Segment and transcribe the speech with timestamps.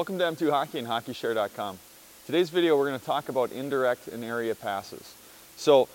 [0.00, 1.78] Welcome to M2 Hockey and HockeyShare.com.
[2.24, 5.14] Today's video we're going to talk about indirect and area passes.
[5.56, 5.90] So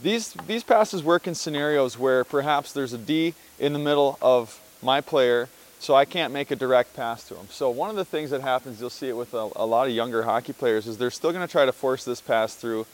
[0.00, 4.60] these, these passes work in scenarios where perhaps there's a D in the middle of
[4.80, 5.48] my player
[5.80, 7.48] so I can't make a direct pass to him.
[7.50, 9.92] So one of the things that happens, you'll see it with a, a lot of
[9.92, 12.86] younger hockey players, is they're still going to try to force this pass through.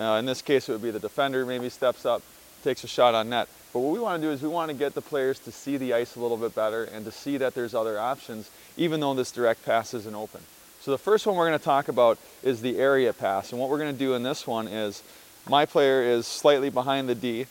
[0.00, 2.22] Uh, in this case it would be the defender maybe steps up,
[2.64, 3.50] takes a shot on net.
[3.72, 5.76] But what we want to do is we want to get the players to see
[5.76, 9.14] the ice a little bit better and to see that there's other options, even though
[9.14, 10.40] this direct pass isn't open.
[10.80, 13.52] So the first one we're going to talk about is the area pass.
[13.52, 15.02] And what we're going to do in this one is
[15.48, 17.46] my player is slightly behind the D,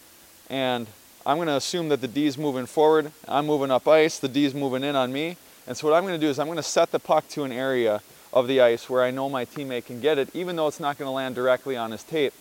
[0.50, 0.88] and
[1.26, 3.12] I'm going to assume that the D is moving forward.
[3.28, 4.20] I'm moving up ice.
[4.20, 5.38] The D is moving in on me.
[5.67, 7.44] And so what I'm going to do is I'm going to set the puck to
[7.44, 8.02] an area
[8.34, 10.98] of the ice where I know my teammate can get it, even though it's not
[10.98, 12.34] going to land directly on his tape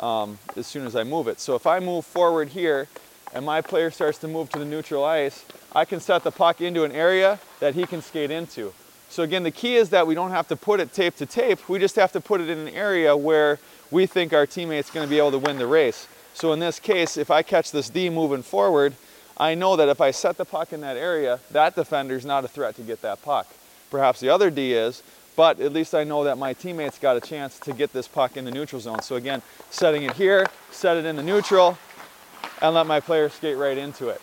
[0.00, 1.38] um, as soon as I move it.
[1.38, 2.88] So if I move forward here
[3.34, 6.60] and my player starts to move to the neutral ice, I can set the puck
[6.60, 8.72] into an area that he can skate into.
[9.08, 11.68] So again, the key is that we don't have to put it tape to tape,
[11.68, 13.58] we just have to put it in an area where
[13.90, 16.06] we think our teammate's gonna be able to win the race.
[16.34, 18.94] So in this case, if I catch this D moving forward,
[19.36, 22.48] I know that if I set the puck in that area, that defender's not a
[22.48, 23.48] threat to get that puck.
[23.90, 25.02] Perhaps the other D is,
[25.34, 28.36] but at least I know that my teammate's got a chance to get this puck
[28.36, 29.00] in the neutral zone.
[29.02, 31.78] So again, setting it here, set it in the neutral,
[32.60, 34.20] and let my player skate right into it.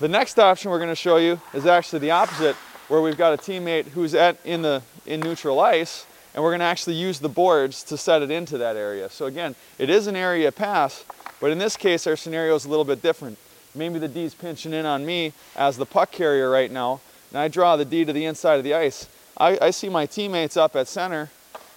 [0.00, 2.56] The next option we're going to show you is actually the opposite,
[2.88, 6.60] where we've got a teammate who's at in the in neutral ice, and we're going
[6.60, 9.08] to actually use the boards to set it into that area.
[9.08, 11.04] So again, it is an area pass,
[11.40, 13.38] but in this case, our scenario is a little bit different.
[13.74, 17.48] Maybe the D's pinching in on me as the puck carrier right now, and I
[17.48, 19.08] draw the D to the inside of the ice.
[19.36, 21.30] I, I see my teammates up at center.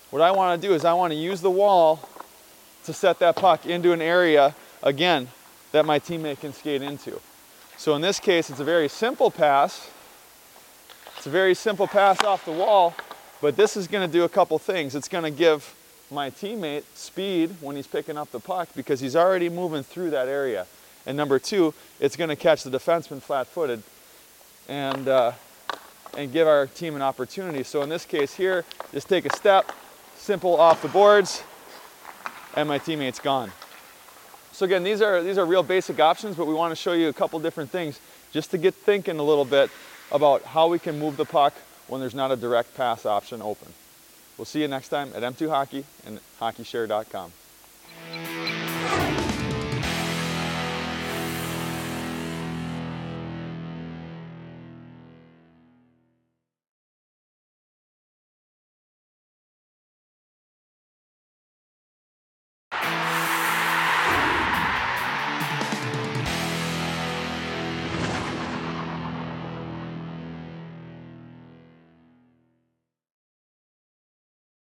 [0.09, 2.07] What I want to do is I want to use the wall
[2.85, 5.27] to set that puck into an area, again,
[5.71, 7.19] that my teammate can skate into.
[7.77, 9.89] So in this case, it's a very simple pass.
[11.17, 12.95] It's a very simple pass off the wall,
[13.41, 14.95] but this is gonna do a couple things.
[14.95, 15.73] It's gonna give
[16.11, 20.27] my teammate speed when he's picking up the puck because he's already moving through that
[20.27, 20.67] area.
[21.05, 23.83] And number two, it's gonna catch the defenseman flat-footed
[24.67, 25.31] and, uh,
[26.17, 27.63] and give our team an opportunity.
[27.63, 29.71] So in this case here, just take a step,
[30.15, 31.43] simple off the boards,
[32.55, 33.51] and my teammate's gone.
[34.51, 37.09] So again, these are, these are real basic options, but we want to show you
[37.09, 37.99] a couple different things
[38.31, 39.69] just to get thinking a little bit
[40.11, 41.53] about how we can move the puck
[41.87, 43.67] when there's not a direct pass option open.
[44.37, 47.31] We'll see you next time at M2 Hockey and HockeyShare.com.